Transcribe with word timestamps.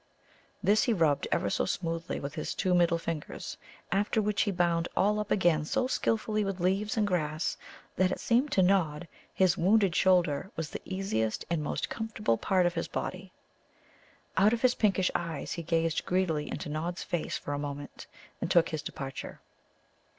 This 0.63 0.81
he 0.85 0.93
rubbed 0.93 1.27
ever 1.31 1.47
so 1.51 1.65
smoothly 1.65 2.19
with 2.19 2.33
his 2.33 2.55
two 2.55 2.73
middle 2.73 2.97
fingers. 2.97 3.57
After 3.91 4.19
which 4.19 4.41
he 4.41 4.49
bound 4.51 4.87
all 4.97 5.19
up 5.19 5.29
again 5.29 5.63
so 5.63 5.85
skilfully 5.85 6.43
with 6.43 6.59
leaves 6.59 6.97
and 6.97 7.05
grass 7.05 7.55
that 7.97 8.09
it 8.11 8.19
seemed 8.19 8.51
to 8.53 8.63
Nod 8.63 9.07
his 9.31 9.59
wounded 9.59 9.95
shoulder 9.95 10.49
was 10.55 10.71
the 10.71 10.81
easiest 10.85 11.45
and 11.51 11.61
most 11.61 11.87
comfortable 11.91 12.39
part 12.39 12.65
of 12.65 12.73
his 12.73 12.87
body. 12.87 13.31
Out 14.37 14.53
of 14.53 14.63
his 14.63 14.73
pinkish 14.73 15.11
eyes 15.13 15.51
he 15.51 15.61
gazed 15.61 16.03
greedily 16.03 16.49
into 16.49 16.67
Nod's 16.67 17.03
face 17.03 17.37
for 17.37 17.53
a 17.53 17.59
moment, 17.59 18.07
and 18.41 18.49
took 18.49 18.69
his 18.69 18.81
departure. 18.81 19.39